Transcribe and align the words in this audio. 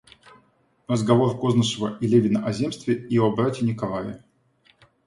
Разговор 0.87 1.37
Кознышева 1.37 1.99
и 2.01 2.07
Левина 2.07 2.43
о 2.43 2.51
земстве 2.51 2.95
и 2.95 3.19
о 3.19 3.29
брате 3.31 3.63
Николае. 3.65 4.23